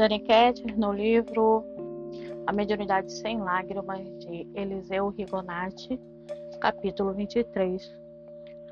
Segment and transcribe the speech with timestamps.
[0.00, 1.62] Dani Ketter, no livro
[2.46, 6.00] A Mediunidade Sem Lágrimas, de Eliseu Rigonati,
[6.58, 7.86] capítulo 23,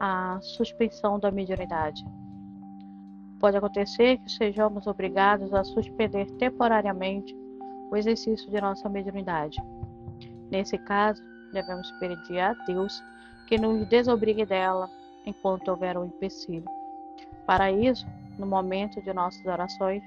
[0.00, 2.02] a suspensão da mediunidade.
[3.38, 7.36] Pode acontecer que sejamos obrigados a suspender temporariamente
[7.90, 9.58] o exercício de nossa mediunidade.
[10.50, 11.22] Nesse caso,
[11.52, 13.04] devemos pedir a Deus
[13.46, 14.88] que nos desobrigue dela
[15.26, 16.64] enquanto houver um empecilho.
[17.44, 18.06] Para isso,
[18.38, 20.02] no momento de nossas orações,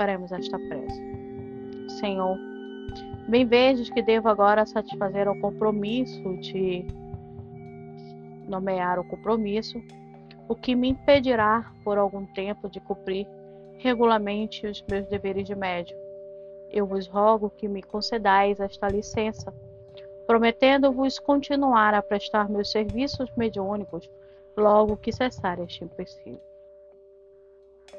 [0.00, 0.98] faremos esta prece.
[2.00, 2.38] Senhor,
[3.28, 6.86] bem vejo que devo agora satisfazer o compromisso de
[8.48, 9.78] nomear o compromisso,
[10.48, 13.28] o que me impedirá por algum tempo de cumprir
[13.76, 15.98] regularmente os meus deveres de médium.
[16.70, 19.52] Eu vos rogo que me concedais esta licença,
[20.26, 24.10] prometendo-vos continuar a prestar meus serviços mediúnicos
[24.56, 26.49] logo que cessar este empecilho.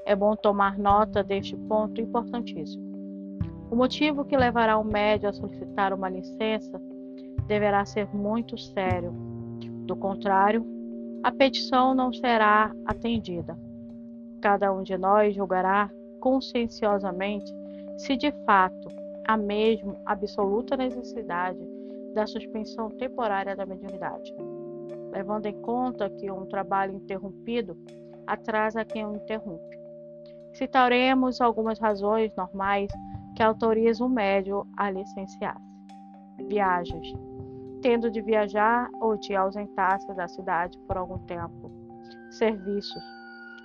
[0.06, 2.92] É bom tomar nota deste ponto importantíssimo.
[3.70, 6.82] O motivo que levará o médio a solicitar uma licença
[7.48, 9.12] deverá ser muito sério.
[9.86, 10.66] Do contrário,
[11.24, 13.58] a petição não será atendida.
[14.42, 17.54] Cada um de nós julgará conscienciosamente
[17.98, 18.88] se de fato
[19.28, 21.60] há mesmo absoluta necessidade
[22.14, 24.34] da suspensão temporária da mediunidade,
[25.12, 27.78] levando em conta que um trabalho interrompido
[28.26, 29.81] atrasa quem o interrompe.
[30.54, 32.92] Citaremos algumas razões normais
[33.36, 35.62] que autorizam o médio a licenciar-se.
[36.50, 37.14] Viagens.
[37.82, 41.72] Tendo de viajar ou de ausentar-se da cidade por algum tempo.
[42.32, 43.02] Serviços.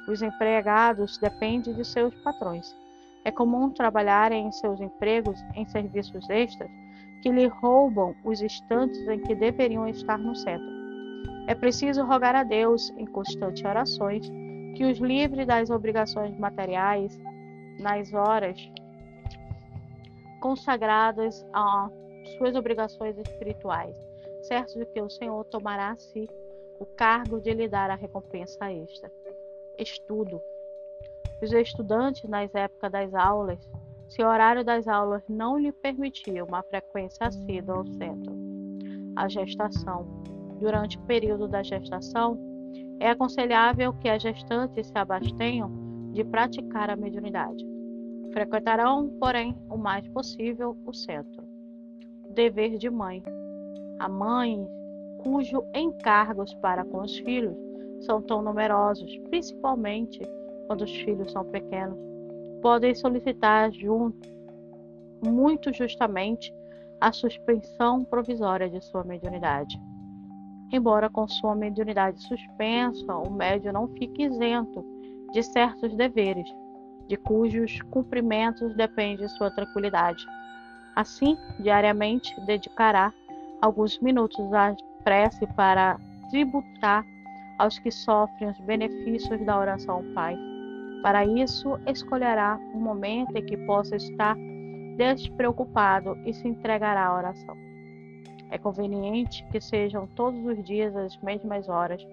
[0.08, 2.74] Os empregados dependem de seus patrões.
[3.24, 6.70] É comum trabalharem em seus empregos em serviços extras
[7.22, 10.76] que lhe roubam os instantes em que deveriam estar no centro.
[11.48, 14.30] É preciso rogar a Deus, em constantes orações,
[14.76, 17.18] que os livre das obrigações materiais
[17.80, 18.58] nas horas
[20.38, 21.90] consagradas a
[22.36, 23.96] suas obrigações espirituais,
[24.42, 26.28] certo de que o Senhor tomará a si
[26.78, 29.10] o cargo de lhe dar a recompensa extra.
[29.78, 30.42] Estudo.
[31.42, 33.58] Os estudantes, nas épocas das aulas,
[34.08, 38.36] se o horário das aulas não lhe permitir uma frequência assídua ao centro.
[39.16, 40.06] A gestação.
[40.60, 42.38] Durante o período da gestação,
[42.98, 45.70] é aconselhável que as gestantes se abstenham
[46.12, 47.64] de praticar a mediunidade.
[48.32, 51.44] Frequentarão, porém, o mais possível o centro.
[52.30, 53.22] Dever de mãe.
[53.98, 54.66] A mãe,
[55.18, 57.56] cujo encargos para com os filhos
[58.00, 60.20] são tão numerosos, principalmente
[60.66, 61.98] quando os filhos são pequenos,
[62.60, 64.28] podem solicitar junto,
[65.24, 66.54] muito justamente
[67.00, 69.78] a suspensão provisória de sua mediunidade.
[70.72, 74.84] Embora com sua mediunidade suspensa, o médium não fique isento
[75.32, 76.48] de certos deveres,
[77.06, 80.24] de cujos cumprimentos depende sua tranquilidade.
[80.96, 83.12] Assim, diariamente dedicará
[83.60, 84.74] alguns minutos à
[85.04, 85.98] prece para
[86.30, 87.04] tributar
[87.58, 90.36] aos que sofrem os benefícios da oração ao Pai.
[91.02, 94.36] Para isso, escolherá um momento em que possa estar
[94.96, 97.65] despreocupado e se entregará à oração.
[98.50, 102.06] É conveniente que sejam todos os dias as mesmas horas.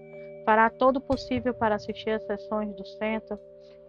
[0.45, 3.39] Fará todo o possível para assistir às sessões do centro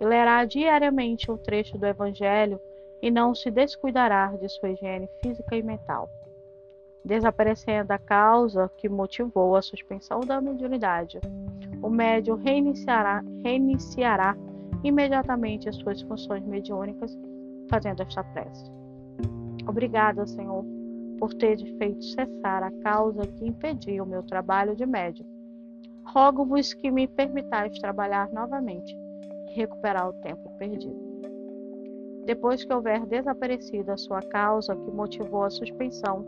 [0.00, 2.60] e lerá diariamente um trecho do Evangelho
[3.02, 6.08] e não se descuidará de sua higiene física e mental.
[7.04, 11.20] Desaparecendo a causa que motivou a suspensão da mediunidade,
[11.82, 14.34] o médium reiniciará, reiniciará
[14.82, 17.14] imediatamente as suas funções mediúnicas,
[17.68, 18.70] fazendo esta prece.
[19.66, 20.64] Obrigada, Senhor,
[21.24, 25.24] por ter feito cessar a causa que impedia o meu trabalho de médium.
[26.04, 28.94] Rogo-vos que me permitais trabalhar novamente
[29.48, 30.94] e recuperar o tempo perdido.
[32.26, 36.26] Depois que houver desaparecido a sua causa que motivou a suspensão,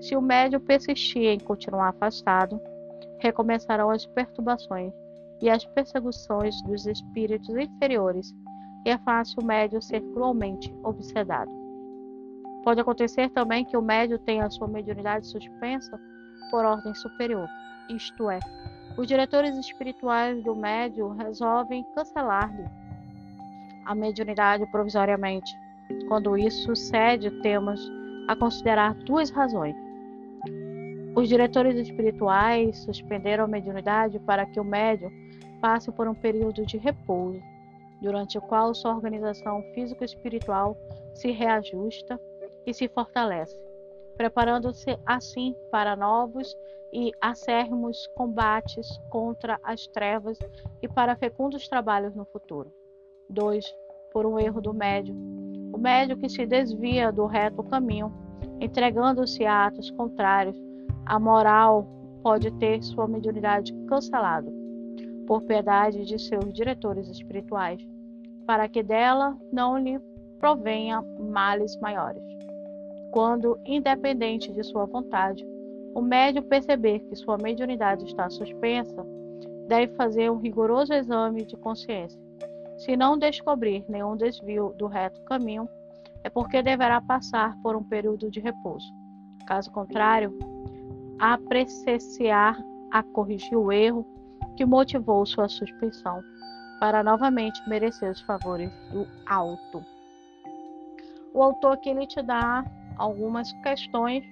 [0.00, 2.60] se o médium persistir em continuar afastado,
[3.20, 4.92] recomeçarão as perturbações
[5.40, 8.34] e as perseguições dos espíritos inferiores,
[8.84, 11.61] e é fácil o médium ser cruelmente obsedado.
[12.64, 15.98] Pode acontecer também que o médium tenha sua mediunidade suspensa
[16.50, 17.48] por ordem superior,
[17.88, 18.38] isto é,
[18.96, 22.68] os diretores espirituais do médium resolvem cancelar-lhe
[23.86, 25.56] a mediunidade provisoriamente.
[26.08, 27.90] Quando isso sucede, temos
[28.28, 29.74] a considerar duas razões.
[31.16, 35.10] Os diretores espirituais suspenderam a mediunidade para que o médium
[35.60, 37.40] passe por um período de repouso,
[38.00, 40.76] durante o qual sua organização físico-espiritual
[41.14, 42.20] se reajusta
[42.66, 43.58] e se fortalece,
[44.16, 46.56] preparando-se assim para novos
[46.92, 50.38] e acérrimos combates contra as trevas
[50.82, 52.72] e para fecundos trabalhos no futuro.
[53.30, 53.64] 2.
[54.12, 55.16] Por um erro do médium,
[55.74, 58.12] O médio que se desvia do reto caminho,
[58.60, 60.56] entregando-se a atos contrários
[61.06, 61.86] à moral,
[62.22, 64.52] pode ter sua mediunidade cancelada
[65.26, 67.80] por piedade de seus diretores espirituais,
[68.46, 69.98] para que dela não lhe
[70.38, 72.22] provenha males maiores.
[73.12, 75.46] Quando, independente de sua vontade,
[75.94, 79.06] o médium perceber que sua mediunidade está suspensa,
[79.68, 82.18] deve fazer um rigoroso exame de consciência.
[82.78, 85.68] Se não descobrir nenhum desvio do reto caminho,
[86.24, 88.90] é porque deverá passar por um período de repouso.
[89.46, 90.36] Caso contrário,
[91.18, 92.56] apreciar
[92.90, 94.06] a corrigir o erro
[94.56, 96.22] que motivou sua suspensão,
[96.80, 99.84] para novamente merecer os favores do alto.
[101.34, 102.64] O autor aqui ele te dá
[102.96, 104.24] algumas questões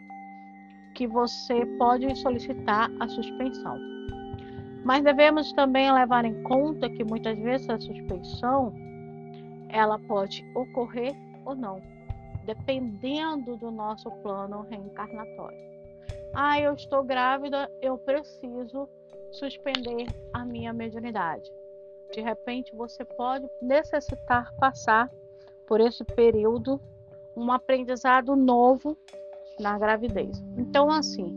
[0.95, 3.79] que você pode solicitar a suspensão.
[4.85, 8.73] Mas devemos também levar em conta que muitas vezes a suspensão
[9.69, 11.15] ela pode ocorrer
[11.45, 11.81] ou não,
[12.45, 15.59] dependendo do nosso plano reencarnatório.
[16.35, 18.89] Ah, eu estou grávida, eu preciso
[19.33, 21.51] suspender a minha mediunidade.
[22.13, 25.11] De repente, você pode necessitar passar
[25.67, 26.81] por esse período
[27.37, 28.97] um aprendizado novo
[29.59, 30.43] na gravidez.
[30.57, 31.33] Então, assim,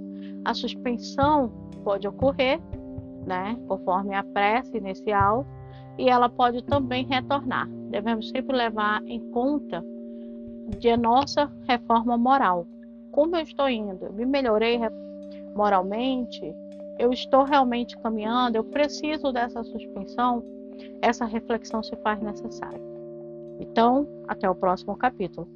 [0.45, 1.51] a suspensão
[1.83, 2.59] pode ocorrer,
[3.25, 5.45] né, conforme a prece inicial,
[5.97, 7.67] e ela pode também retornar.
[7.89, 9.83] Devemos sempre levar em conta
[10.79, 12.65] de nossa reforma moral.
[13.11, 14.05] Como eu estou indo?
[14.05, 14.79] Eu me melhorei
[15.55, 16.41] moralmente?
[16.97, 18.55] Eu estou realmente caminhando?
[18.55, 20.43] Eu preciso dessa suspensão?
[21.01, 22.81] Essa reflexão se faz necessária.
[23.59, 25.47] Então, até o próximo capítulo.